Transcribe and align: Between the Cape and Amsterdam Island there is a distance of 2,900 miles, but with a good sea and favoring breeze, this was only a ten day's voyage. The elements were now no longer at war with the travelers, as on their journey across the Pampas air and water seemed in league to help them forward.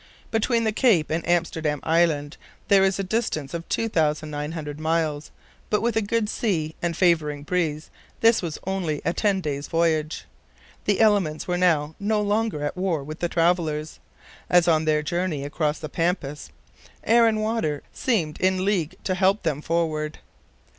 Between 0.31 0.63
the 0.63 0.71
Cape 0.71 1.11
and 1.11 1.23
Amsterdam 1.29 1.79
Island 1.83 2.37
there 2.69 2.83
is 2.83 2.97
a 2.97 3.03
distance 3.03 3.53
of 3.53 3.69
2,900 3.69 4.79
miles, 4.79 5.29
but 5.69 5.81
with 5.83 5.95
a 5.95 6.01
good 6.01 6.27
sea 6.27 6.73
and 6.81 6.97
favoring 6.97 7.43
breeze, 7.43 7.91
this 8.19 8.41
was 8.41 8.57
only 8.65 9.03
a 9.05 9.13
ten 9.13 9.41
day's 9.41 9.67
voyage. 9.67 10.25
The 10.85 11.01
elements 11.01 11.47
were 11.47 11.55
now 11.59 11.93
no 11.99 12.19
longer 12.19 12.65
at 12.65 12.75
war 12.75 13.03
with 13.03 13.19
the 13.19 13.29
travelers, 13.29 13.99
as 14.49 14.67
on 14.67 14.85
their 14.85 15.03
journey 15.03 15.43
across 15.45 15.77
the 15.77 15.87
Pampas 15.87 16.49
air 17.03 17.27
and 17.27 17.39
water 17.39 17.83
seemed 17.93 18.41
in 18.41 18.65
league 18.65 18.95
to 19.03 19.13
help 19.13 19.43
them 19.43 19.61
forward. 19.61 20.17